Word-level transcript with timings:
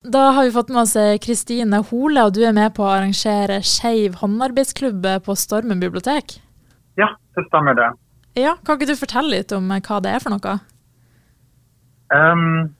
Da 0.00 0.18
har 0.32 0.44
vi 0.44 0.52
fått 0.52 0.68
med 0.68 0.80
oss 0.80 0.96
Kristine 1.20 1.82
Hole, 1.90 2.22
og 2.24 2.32
du 2.32 2.40
er 2.48 2.54
med 2.56 2.72
på 2.72 2.86
å 2.86 2.88
arrangere 2.88 3.58
Skeiv 3.60 4.14
håndarbeidsklubb 4.22 5.04
på 5.26 5.34
Stormen 5.36 5.82
bibliotek? 5.82 6.38
Ja, 6.96 7.10
det 7.36 7.44
stemmer 7.50 7.76
det. 7.76 7.90
Ja, 8.40 8.54
Kan 8.64 8.78
ikke 8.78 8.88
du 8.88 8.96
fortelle 8.96 9.34
litt 9.34 9.52
om 9.52 9.68
hva 9.68 9.98
det 10.00 10.14
er 10.14 10.22
for 10.24 10.32
noe? 10.32 10.54
Um, 12.16 12.72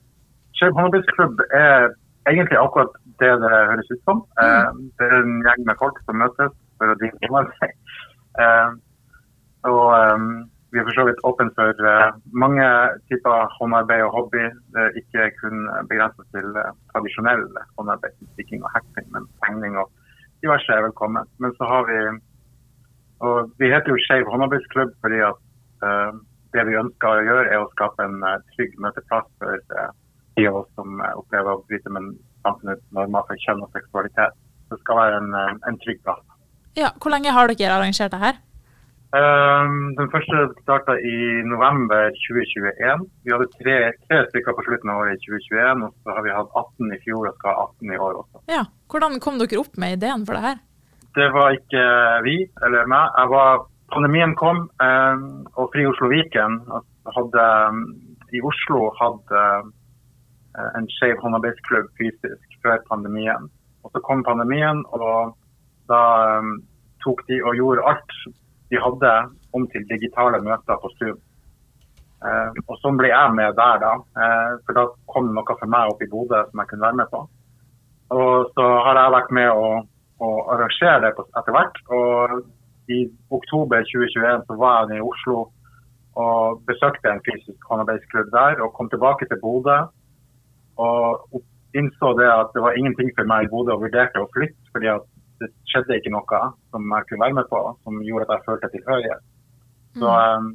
Skeiv 0.56 0.72
håndarbeidsklubb 0.78 1.44
er 1.50 1.90
egentlig 2.30 2.56
akkurat 2.56 2.96
det 3.20 3.34
det 3.44 3.52
høres 3.52 3.92
ut 3.92 4.00
som. 4.08 4.24
Mm. 4.40 4.40
Uh, 4.40 4.80
det 4.96 5.10
er 5.10 5.16
en 5.18 5.36
gjeng 5.44 5.68
med 5.68 5.80
folk 5.82 6.00
som 6.06 6.20
møtes 6.24 6.56
for 6.80 6.88
å 6.88 6.98
drive 7.02 7.20
håndarbeid. 7.26 7.76
Uh, 8.40 8.80
og 9.68 9.84
um, 10.16 10.32
vi 10.72 10.78
er 10.78 10.86
for 10.86 10.96
så 10.96 11.04
vidt 11.08 11.22
åpne 11.28 11.50
for 11.58 11.82
uh, 11.92 12.08
mange 12.42 12.66
typer 13.10 13.48
håndarbeid 13.56 14.02
og 14.06 14.14
hobby. 14.16 14.44
Det 14.74 14.82
er 14.86 14.98
ikke 15.00 15.30
kun 15.40 15.64
begrenset 15.90 16.26
til 16.34 16.48
uh, 16.62 16.72
tradisjonell 16.92 17.46
håndarbeid, 17.78 18.16
stikking 18.34 18.62
og 18.66 18.72
hekting, 18.76 19.08
men 19.14 19.26
tegning 19.42 19.78
og 19.82 19.90
diverse 20.44 20.70
er 20.76 20.86
velkommen. 20.86 21.26
Men 21.42 21.54
så 21.58 21.70
har 21.72 21.86
vi 21.90 22.00
og 23.20 23.50
Vi 23.60 23.68
heter 23.68 23.92
jo 23.92 24.00
Skeiv 24.00 24.30
håndarbeidsklubb 24.32 24.92
fordi 25.04 25.18
at 25.30 25.40
uh, 25.84 26.12
det 26.54 26.62
vi 26.66 26.78
ønsker 26.82 27.08
å 27.08 27.26
gjøre, 27.26 27.48
er 27.50 27.62
å 27.62 27.72
skape 27.74 28.06
en 28.06 28.22
trygg 28.54 28.78
møteplass 28.82 29.26
for 29.38 29.58
de 30.38 30.46
av 30.48 30.56
oss 30.62 30.70
som 30.78 31.02
opplever 31.14 31.52
å 31.52 31.60
bryte 31.68 31.92
med 31.94 32.14
samfunnets 32.42 32.82
normer 32.96 33.26
for 33.28 33.42
kjønn 33.44 33.62
og 33.62 33.70
seksualitet. 33.76 34.34
Det 34.72 34.78
skal 34.80 34.98
være 34.98 35.20
en, 35.20 35.60
en 35.68 35.78
trygg 35.84 36.00
plass. 36.02 36.24
Ja, 36.78 36.90
Hvor 36.98 37.14
lenge 37.14 37.34
har 37.34 37.52
dere 37.52 37.76
arrangert 37.76 38.10
det 38.14 38.22
her? 38.24 38.40
Um, 39.10 39.96
den 39.98 40.06
første 40.12 40.42
starta 40.62 40.94
i 41.02 41.42
november 41.42 42.12
2021. 42.14 43.00
Vi 43.26 43.32
hadde 43.34 43.48
tre, 43.56 43.78
tre, 44.06 44.20
stykker 44.28 44.54
på 44.54 44.62
slutten 44.68 44.92
av 44.92 45.00
året 45.02 45.18
i 45.18 45.24
2021, 45.24 45.82
og 45.82 45.96
så 46.04 46.14
har 46.14 46.22
vi 46.22 46.34
hatt 46.36 46.52
18 46.60 46.94
i 46.94 46.98
fjor 47.02 47.26
og 47.26 47.40
skal 47.40 47.56
ha 47.58 47.64
18 47.72 47.90
i 47.90 47.98
år 47.98 48.20
også. 48.20 48.42
Ja, 48.52 48.62
Hvordan 48.90 49.18
kom 49.24 49.40
dere 49.42 49.58
opp 49.58 49.74
med 49.82 49.96
ideen 49.96 50.22
for 50.28 50.38
det 50.38 50.44
her? 50.46 50.62
Det 51.18 51.26
var 51.34 51.56
ikke 51.58 51.82
vi 52.22 52.36
eller 52.62 52.86
meg. 52.92 53.18
Var, 53.34 53.66
pandemien 53.90 54.36
kom, 54.38 54.68
um, 54.78 55.26
og 55.58 55.74
Fri 55.74 55.88
Oslo 55.90 56.12
Viken 56.12 56.60
hadde 57.18 57.50
um, 57.66 57.84
i 58.30 58.42
Oslo 58.46 58.92
hadde 59.00 59.46
uh, 60.54 60.70
en 60.78 60.86
skeiv 61.00 61.18
håndarbeidsklubb 61.24 61.90
fysisk 61.98 62.60
før 62.62 62.78
pandemien. 62.86 63.50
Og 63.82 63.90
Så 63.90 64.06
kom 64.06 64.22
pandemien, 64.22 64.84
og 64.94 65.34
da 65.90 66.02
tok 67.02 67.24
de 67.26 67.40
og 67.42 67.58
gjorde 67.58 67.90
alt 67.90 68.14
de 68.70 68.78
hadde 68.78 69.12
om 69.56 69.66
til 69.72 69.86
digitale 69.90 70.40
møter 70.44 70.78
på 70.80 70.90
Zoom. 70.98 71.18
Eh, 72.20 72.58
og 72.66 72.76
sånn 72.82 72.98
ble 73.00 73.10
jeg 73.10 73.34
med 73.36 73.56
der, 73.58 73.78
da. 73.82 73.92
Eh, 74.22 74.56
for 74.66 74.76
da 74.76 74.86
kom 75.12 75.30
noe 75.34 75.56
for 75.56 75.72
meg 75.72 75.92
opp 75.92 76.02
i 76.04 76.10
Bodø 76.10 76.42
som 76.48 76.62
jeg 76.62 76.72
kunne 76.72 76.86
være 76.86 77.00
med 77.00 77.12
på. 77.12 77.22
Og 78.16 78.50
så 78.56 78.66
har 78.86 78.98
jeg 78.98 79.14
vært 79.14 79.30
med 79.38 79.50
å, 79.54 79.68
å 80.20 80.30
arrangere 80.54 81.00
det 81.06 81.12
etter 81.40 81.56
hvert. 81.56 81.80
Og 81.96 82.36
i 82.90 83.04
oktober 83.30 83.86
2021 83.86 84.44
så 84.48 84.58
var 84.60 84.90
jeg 84.90 85.00
i 85.00 85.06
Oslo 85.06 85.46
og 86.20 86.64
besøkte 86.66 87.08
en 87.08 87.22
fysisk 87.24 87.70
håndarbeidsklubb 87.70 88.32
der. 88.34 88.60
Og 88.64 88.74
kom 88.76 88.90
tilbake 88.92 89.30
til 89.30 89.40
Bodø 89.42 89.78
og 90.80 91.40
innså 91.76 92.12
det 92.18 92.28
at 92.28 92.52
det 92.54 92.62
var 92.64 92.76
ingenting 92.78 93.10
for 93.16 93.28
meg 93.30 93.46
i 93.46 93.50
Bodø 93.52 93.76
og 93.76 93.84
vurderte 93.86 94.20
å 94.22 94.30
flytte. 94.34 94.58
fordi 94.74 94.90
at 94.92 95.06
det 95.40 95.50
skjedde 95.70 95.98
ikke 95.98 96.12
noe 96.14 96.40
som 96.70 96.94
jeg 96.94 97.06
kunne 97.08 97.24
være 97.24 97.38
med 97.40 97.48
på, 97.50 97.60
som 97.84 98.02
gjorde 98.06 98.28
at 98.28 98.34
jeg 98.36 98.46
følte 98.48 98.72
tilhørighet. 98.74 99.22
Så 99.98 100.06
mm. 100.06 100.48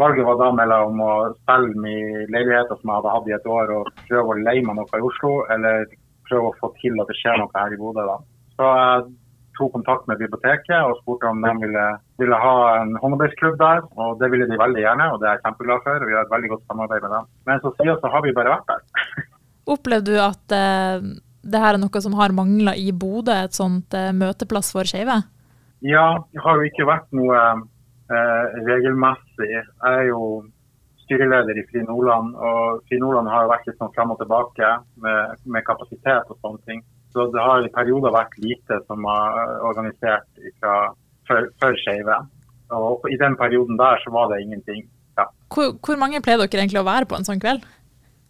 valget 0.00 0.26
var 0.26 0.38
da 0.40 0.50
mellom 0.58 1.02
å 1.04 1.12
selge 1.44 1.84
min 1.84 2.26
leilighet 2.32 2.72
som 2.72 2.84
jeg 2.84 2.96
hadde 2.98 3.14
hatt 3.16 3.30
i 3.30 3.36
et 3.36 3.48
år, 3.58 3.74
og 3.78 4.04
prøve 4.08 4.34
å 4.34 4.42
leie 4.42 4.66
meg 4.66 4.80
noe 4.80 5.00
i 5.00 5.08
Oslo, 5.10 5.34
eller 5.54 5.88
prøve 6.28 6.50
å 6.50 6.58
få 6.60 6.72
til 6.80 6.98
at 7.02 7.10
det 7.10 7.18
skjer 7.20 7.40
noe 7.40 7.52
her 7.56 7.74
i 7.74 7.80
Bodø. 7.80 8.06
da. 8.08 8.18
Så 8.56 8.74
jeg 8.80 9.08
tok 9.60 9.72
kontakt 9.76 10.06
med 10.08 10.20
biblioteket 10.20 10.88
og 10.88 10.98
spurte 11.02 11.28
om 11.28 11.40
de 11.44 11.52
ville, 11.62 11.86
ville 12.22 12.42
ha 12.44 12.54
en 12.80 12.94
håndarbeidsklubb 13.02 13.58
der. 13.60 13.82
Og 14.00 14.20
det 14.22 14.30
ville 14.32 14.48
de 14.48 14.60
veldig 14.60 14.84
gjerne, 14.86 15.08
og 15.12 15.20
det 15.20 15.28
er 15.28 15.36
jeg 15.36 15.44
kjempeglad 15.46 15.82
for. 15.86 15.98
og 16.00 16.08
Vi 16.08 16.16
har 16.16 16.24
et 16.24 16.36
veldig 16.36 16.52
godt 16.54 16.68
samarbeid 16.70 17.04
med 17.04 17.16
dem. 17.16 17.32
Men 17.50 17.64
så 17.64 17.74
siden 17.76 17.98
så 18.00 18.12
har 18.14 18.24
vi 18.24 18.36
bare 18.36 18.54
vært 18.54 18.70
der. 18.72 19.26
Opplevde 19.74 20.14
du 20.14 20.22
at 20.22 20.56
eh 20.56 21.10
det 21.42 21.60
her 21.62 21.76
er 21.76 21.80
noe 21.80 22.02
som 22.04 22.16
har 22.18 22.34
mangla 22.36 22.74
i 22.76 22.90
Bodø, 22.92 23.34
et 23.34 23.56
sånt 23.56 23.94
eh, 23.96 24.12
møteplass 24.16 24.72
for 24.74 24.88
skeive? 24.88 25.20
Ja, 25.80 26.06
det 26.32 26.42
har 26.44 26.58
jo 26.58 26.68
ikke 26.68 26.88
vært 26.88 27.08
noe 27.16 27.40
eh, 27.40 28.58
regelmessig. 28.66 29.50
Jeg 29.50 29.90
er 29.90 30.08
jo 30.10 30.44
styreleder 31.06 31.58
i 31.58 31.66
Fri 31.70 31.82
Nordland, 31.86 32.36
og 32.36 32.82
Fri 32.88 33.00
Nordland 33.00 33.30
har 33.32 33.46
jo 33.46 33.52
vært 33.54 33.70
litt 33.70 33.80
sånn 33.80 33.92
frem 33.96 34.12
og 34.14 34.20
tilbake 34.20 34.74
med, 35.02 35.40
med, 35.46 35.66
kapasitet 35.66 36.28
og 36.30 36.38
sånne 36.38 36.62
ting. 36.68 36.84
Så 37.10 37.26
det 37.34 37.42
har 37.42 37.64
i 37.64 37.72
perioder 37.74 38.14
vært 38.14 38.36
lite 38.38 38.78
som 38.86 39.02
har 39.08 39.56
organisert 39.66 40.28
fra, 40.60 40.76
for, 41.26 41.48
for 41.58 41.80
skeive. 41.82 42.20
Og 42.70 43.08
i 43.10 43.18
den 43.18 43.34
perioden 43.40 43.80
der 43.80 43.98
så 44.04 44.12
var 44.14 44.30
det 44.30 44.44
ingenting. 44.44 44.84
Ja. 45.18 45.26
Hvor, 45.50 45.72
hvor, 45.82 45.98
mange 45.98 46.20
pleier 46.22 46.38
dere 46.38 46.62
egentlig 46.62 46.78
å 46.78 46.86
være 46.86 47.08
på 47.10 47.18
en 47.18 47.26
sånn 47.26 47.42
kveld? 47.42 47.64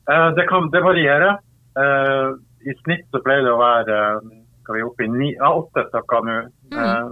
Eh, 0.08 0.28
det, 0.38 0.46
kan, 0.48 0.70
det 0.72 0.80
varierer. 0.86 1.36
Eh, 1.76 2.30
i 2.66 2.74
snitt 2.82 3.06
så 3.10 3.22
pleier 3.24 3.46
det 3.46 3.52
å 3.54 3.60
være 3.60 3.98
skal 4.70 4.76
vi 4.76 4.86
oppe 4.86 5.04
i 5.04 5.10
ni, 5.10 5.28
ja, 5.34 5.50
åtte 5.56 5.86
stykker 5.88 6.26
nå. 6.26 6.38
Mm. 6.70 6.80
Eh, 6.80 7.06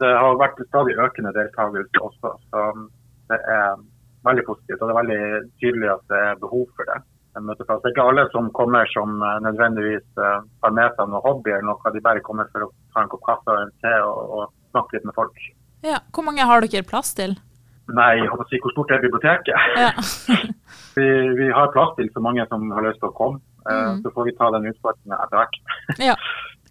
det 0.00 0.12
har 0.16 0.38
vært 0.40 0.60
stadig 0.68 0.96
økende 0.96 1.34
deltakelse 1.36 2.04
også. 2.08 2.34
så 2.50 2.62
Det 3.28 3.38
er 3.56 3.74
veldig 4.24 4.44
positivt. 4.46 4.80
Og 4.80 4.88
det 4.88 4.94
er 4.94 5.00
veldig 5.00 5.24
tydelig 5.60 5.90
at 5.92 6.04
det 6.12 6.20
er 6.28 6.40
behov 6.40 6.66
for 6.76 6.88
det. 6.88 7.02
Det 7.32 7.64
er 7.64 7.92
ikke 7.92 8.04
alle 8.04 8.26
som 8.32 8.50
kommer 8.56 8.88
som 8.92 9.22
eh, 9.24 9.38
nødvendigvis 9.44 10.08
eh, 10.20 10.40
har 10.64 10.74
med 10.78 10.96
seg 10.96 11.12
noe 11.12 11.22
hobby 11.24 11.52
eller 11.52 11.68
noe. 11.70 11.92
De 11.94 12.04
bare 12.04 12.24
kommer 12.24 12.48
for 12.52 12.66
å 12.66 12.72
ta 12.92 13.04
en 13.04 13.12
kopp 13.12 13.24
kaffe 13.28 13.52
og 13.52 13.60
en 13.60 13.72
te 13.84 13.94
og, 14.04 14.34
og, 14.36 14.58
snakke 14.72 14.96
litt 14.96 15.04
med 15.04 15.16
folk. 15.16 15.40
Ja, 15.84 15.98
Hvor 16.14 16.24
mange 16.24 16.44
har 16.48 16.64
dere 16.64 16.86
plass 16.88 17.12
til? 17.16 17.34
Nei, 17.92 18.12
jeg 18.22 18.28
håper 18.30 18.46
å 18.46 18.48
si 18.48 18.60
hvor 18.62 18.72
stort 18.72 18.92
er 18.94 19.02
biblioteket? 19.02 19.72
Ja. 19.76 19.90
vi, 20.96 21.08
vi, 21.36 21.48
har 21.52 21.72
plass 21.74 21.92
til 21.98 22.08
så 22.14 22.22
mange 22.24 22.46
som 22.48 22.70
har 22.72 22.86
lyst 22.86 23.02
til 23.02 23.10
å 23.10 23.16
komme. 23.16 23.42
Mm. 23.68 24.02
Så 24.02 24.10
får 24.14 24.28
vi 24.28 24.34
ta 24.38 24.50
den 24.54 24.68
utfordringen 24.70 25.18
etter 25.18 25.40
hvert. 25.40 25.58
ja. 26.10 26.16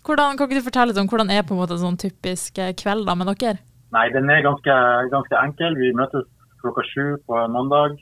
Hvordan, 0.02 0.38
kan 0.38 0.48
ikke 0.50 0.60
du 0.60 0.66
fortelle 0.66 0.98
om 0.98 1.10
hvordan 1.10 1.30
er 1.30 1.44
på 1.46 1.54
en 1.54 1.62
måte 1.62 1.78
en 1.78 1.84
sånn 1.84 2.00
typisk 2.02 2.58
eh, 2.58 2.74
kveld 2.78 3.06
da 3.10 3.14
med 3.18 3.30
dere? 3.30 3.62
Nei, 3.94 4.08
Den 4.16 4.30
er 4.32 4.46
ganske, 4.46 4.76
ganske 5.12 5.38
enkel. 5.38 5.78
Vi 5.78 5.92
møtes 5.98 6.26
klokka 6.64 6.84
sju 6.88 7.06
på 7.28 7.46
mandag. 7.52 8.00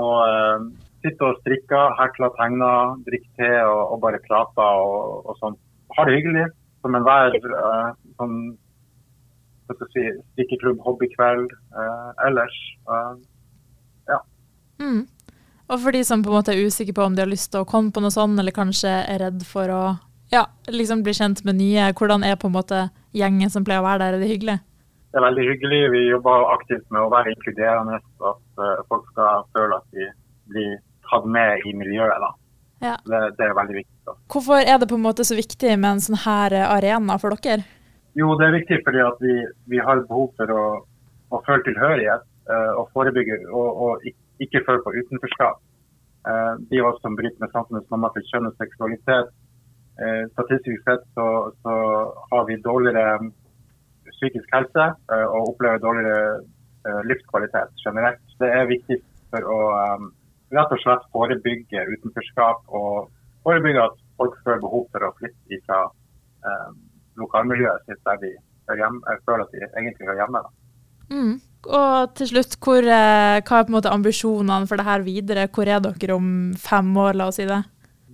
og 0.00 0.16
uh, 0.26 0.66
Sitter 1.04 1.28
og 1.28 1.40
strikker, 1.42 1.92
hekler, 2.00 2.32
tegner, 2.38 2.96
drikker 3.06 3.32
te 3.38 3.50
og, 3.62 3.82
og, 3.92 3.98
bare 4.02 4.22
prater 4.24 4.80
og, 4.82 5.28
og 5.28 5.36
sånn. 5.42 5.58
Har 5.96 6.08
det 6.08 6.16
hyggelig. 6.18 6.46
Som 6.82 6.96
enhver 6.98 7.36
uh, 7.36 7.92
sånn 8.16 8.38
si, 9.92 10.06
strikkeklubb, 10.32 10.80
hobbykveld 10.86 11.52
uh, 11.76 12.10
ellers. 12.26 12.56
Uh, 12.88 13.14
ja. 14.08 14.18
Mm. 14.82 15.04
Og 15.66 15.80
for 15.82 15.94
de 15.96 16.02
som 16.06 16.22
på 16.22 16.30
en 16.30 16.38
måte 16.38 16.54
er 16.54 16.66
usikre 16.66 16.94
på 16.94 17.06
om 17.06 17.16
de 17.16 17.24
har 17.24 17.30
lyst 17.30 17.50
til 17.52 17.64
å 17.64 17.68
komme 17.68 17.90
på 17.94 18.02
noe 18.02 18.14
sånt, 18.14 18.38
eller 18.38 18.54
kanskje 18.54 18.92
er 19.02 19.18
redd 19.24 19.42
for 19.46 19.72
å 19.74 19.82
ja, 20.30 20.46
liksom 20.70 21.02
bli 21.06 21.14
kjent 21.14 21.42
med 21.46 21.58
nye, 21.58 21.90
hvordan 21.98 22.24
er 22.26 22.38
på 22.38 22.50
en 22.50 22.56
måte 22.56 22.86
gjengen 23.16 23.50
som 23.50 23.66
pleier 23.66 23.82
å 23.82 23.86
være 23.86 24.02
der? 24.04 24.16
Er 24.16 24.22
det 24.22 24.30
hyggelig? 24.30 24.56
Det 25.10 25.20
er 25.20 25.26
veldig 25.26 25.44
hyggelig. 25.50 25.82
Vi 25.94 26.02
jobber 26.10 26.48
aktivt 26.52 26.86
med 26.92 27.02
å 27.02 27.12
være 27.12 27.32
inkluderende, 27.32 28.00
at 28.02 28.62
uh, 28.62 28.82
folk 28.90 29.06
skal 29.12 29.46
føle 29.56 29.78
at 29.78 29.96
de 29.96 30.10
blir 30.50 30.74
tatt 31.10 31.30
med 31.30 31.62
i 31.66 31.74
miljøet. 31.78 32.18
da. 32.22 32.32
Ja. 32.84 32.96
Det, 33.06 33.22
det, 33.38 33.46
er 33.46 33.56
veldig 33.56 33.78
viktig. 33.78 33.96
Da. 34.06 34.16
Hvorfor 34.34 34.60
er 34.60 34.82
det 34.82 34.90
på 34.90 34.98
en 34.98 35.06
måte 35.06 35.24
så 35.26 35.38
viktig 35.38 35.72
med 35.78 35.90
en 35.94 36.04
sånn 36.04 36.20
her 36.26 36.58
arena 36.66 37.16
for 37.22 37.38
dere? 37.46 37.64
Jo, 38.18 38.34
det 38.38 38.46
er 38.48 38.58
viktig 38.58 38.82
fordi 38.84 39.02
at 39.04 39.18
vi, 39.24 39.38
vi 39.70 39.80
har 39.82 40.04
behov 40.08 40.30
for 40.36 40.52
å, 40.52 40.66
å 41.32 41.40
føle 41.46 41.64
tilhørighet 41.66 42.26
uh, 42.50 42.72
og 42.82 42.92
forebygge 42.96 43.40
og, 43.48 43.82
og 43.86 44.06
ikke 44.08 44.25
ikke 44.44 44.64
føle 44.66 44.82
på 44.84 44.94
utenforskap. 45.00 45.62
Eh, 46.26 46.54
de 46.70 46.80
av 46.80 46.88
oss 46.90 47.02
som 47.02 47.16
bryter 47.18 47.38
med 47.42 47.52
samfunnets 47.54 47.90
normer 47.92 48.14
for 48.14 48.30
kjønn 48.30 48.48
og 48.48 48.56
seksualitet, 48.60 49.28
eh, 50.02 50.22
statistisk 50.32 50.82
sett 50.88 51.04
så, 51.14 51.26
så, 51.62 51.74
har 52.32 52.46
vi 52.48 52.58
dårligere 52.64 53.30
psykisk 54.10 54.54
helse 54.54 54.86
eh, 55.12 55.26
og 55.26 55.52
opplever 55.52 55.82
dårligere 55.82 56.44
livskvalitet 57.10 57.72
generelt. 57.82 58.20
Det 58.38 58.46
er 58.46 58.68
viktig 58.70 59.00
for 59.32 59.46
å 59.50 59.60
rett 60.54 60.74
og 60.76 60.78
slett 60.78 61.08
forebygge 61.10 61.82
utenforskap 61.82 62.68
og 62.78 63.08
forebygge 63.42 63.82
at 63.82 63.96
folk 64.20 64.36
føler 64.44 64.62
behov 64.62 64.84
for 64.92 65.02
å 65.02 65.10
flytte 65.18 65.58
fra 65.66 65.80
lokalmiljøet 67.18 67.90
sitt 67.90 67.98
der 68.06 68.20
de 68.22 68.30
føler 69.26 69.42
at 69.42 69.50
de 69.56 69.64
egentlig 69.66 70.06
hører 70.06 70.20
hjemme. 70.22 70.44
Mm. 71.10 71.34
Og 71.66 72.12
til 72.18 72.30
slutt, 72.30 72.58
hvor, 72.62 72.78
eh, 72.78 73.38
hva 73.40 73.58
er 73.58 73.64
på 73.66 73.72
en 73.72 73.76
måte 73.78 73.92
ambisjonene 73.92 74.68
for 74.70 74.78
det 74.78 74.86
her 74.86 75.06
videre? 75.06 75.48
Hvor 75.48 75.66
er 75.66 75.80
dere 75.82 76.14
om 76.14 76.28
fem 76.60 76.92
år, 76.96 77.16
la 77.18 77.30
oss 77.30 77.40
si 77.40 77.48
det? 77.48 77.62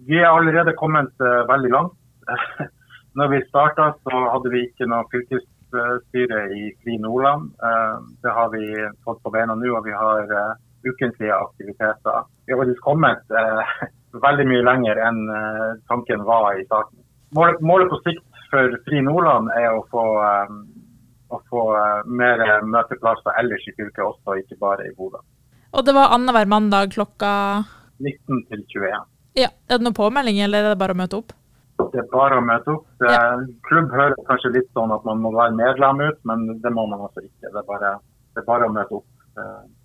Vi 0.09 0.19
er 0.19 0.31
allerede 0.31 0.75
kommet 0.79 1.13
uh, 1.21 1.45
veldig 1.51 1.71
langt. 1.71 1.99
Når 3.19 3.29
vi 3.35 3.43
starta, 3.49 3.93
så 4.03 4.23
hadde 4.33 4.51
vi 4.55 4.65
ikke 4.67 4.89
noe 4.91 5.05
fylkesstyre 5.13 6.47
i 6.57 6.73
Fri 6.83 6.97
Nordland. 6.99 7.53
Uh, 7.63 8.01
det 8.25 8.33
har 8.35 8.51
vi 8.55 8.73
fått 9.05 9.21
på 9.23 9.31
beina 9.35 9.55
nå, 9.55 9.69
og 9.77 9.85
vi 9.87 9.95
har 9.95 10.57
ukentlige 10.85 11.35
aktiviteter. 11.35 12.25
Vi 12.47 12.53
har 12.53 12.61
faktisk 12.61 12.83
kommet 12.83 13.23
eh, 13.31 13.73
veldig 14.27 14.47
mye 14.51 14.67
lenger 14.67 15.01
enn 15.07 15.23
eh, 15.31 15.71
tanken 15.91 16.25
var 16.29 16.53
i 16.59 16.67
starten. 16.67 16.99
Målet, 17.33 17.89
på 17.89 18.01
sikt 18.05 18.27
for 18.53 18.75
Fri 18.87 19.01
Nordland 19.01 19.49
er 19.57 19.71
å 19.73 19.87
få, 19.89 20.05
å 21.33 21.41
få 21.51 21.63
uh, 21.75 22.03
mer 22.07 22.43
møteplasser 22.69 23.39
ellers 23.41 23.65
i 23.69 23.75
fylket 23.77 24.05
også, 24.05 24.39
ikke 24.43 24.59
bare 24.61 24.89
i 24.89 24.95
Bodø. 24.97 25.23
Og 25.73 25.87
det 25.87 25.95
var 25.97 26.13
annenhver 26.15 26.49
mandag 26.51 26.93
klokka 26.93 27.33
19 28.03 28.43
til 28.51 28.65
21. 28.75 29.07
Ja, 29.41 29.49
Er 29.69 29.79
det 29.79 29.87
noen 29.87 29.97
påmelding, 29.97 30.43
eller 30.45 30.67
er 30.67 30.75
det 30.75 30.81
bare 30.83 30.97
å 30.97 31.01
møte 31.01 31.23
opp? 31.23 31.33
Det 31.93 32.03
er 32.03 32.11
bare 32.13 32.37
å 32.39 32.45
møte 32.45 32.75
opp. 32.75 32.85
Ja. 33.01 33.23
Klubb 33.69 33.95
hører 33.97 34.19
kanskje 34.29 34.53
litt 34.59 34.69
sånn 34.77 34.93
at 34.93 35.07
man 35.09 35.23
må 35.25 35.33
være 35.35 35.57
medlem 35.57 36.03
ut, 36.05 36.21
men 36.29 36.45
det 36.63 36.73
må 36.77 36.85
man 36.91 37.07
altså 37.09 37.25
ikke. 37.25 37.49
Det 37.49 37.59
er 37.63 37.67
bare, 37.69 37.97
det 38.37 38.43
er 38.45 38.49
bare 38.49 38.69
å 38.69 38.75
møte 38.75 39.01
opp. 39.01 39.09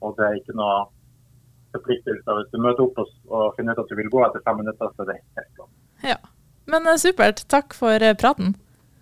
Og 0.03 0.17
det 0.19 0.27
er 0.27 0.39
ikke 0.41 0.57
noe 0.59 0.81
forpliktelser. 1.75 2.41
Hvis 2.41 2.51
du 2.53 2.61
møter 2.63 2.85
opp 2.85 3.01
og, 3.01 3.13
og 3.31 3.55
finner 3.57 3.75
ut 3.75 3.83
at 3.83 3.91
du 3.91 3.97
vil 4.00 4.11
gå 4.13 4.23
etter 4.27 4.43
fem 4.45 4.59
minutter, 4.61 4.91
så 4.93 5.05
er 5.05 5.11
det 5.11 5.19
helt 5.39 5.53
klart. 5.55 5.73
Ja. 6.05 6.17
Men 6.71 6.88
eh, 6.88 7.00
supert. 7.01 7.43
Takk 7.51 7.75
for 7.77 8.03
eh, 8.03 8.15
praten. 8.19 8.55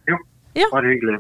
Jo, 0.10 0.20
ja. 0.58 0.70
bare 0.74 0.94
hyggelig. 0.94 1.20